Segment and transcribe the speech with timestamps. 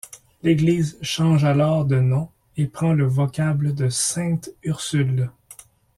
[0.41, 5.29] L'église change alors de nom et prend le vocable de Sainte-Ursule.